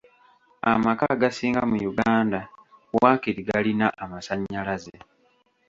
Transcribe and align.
Amaka 0.71 1.03
agasinga 1.15 1.61
mu 1.69 1.77
Uganda 1.91 2.39
waakiri 3.01 3.41
galina 3.49 3.87
amasannyalaze. 4.03 4.95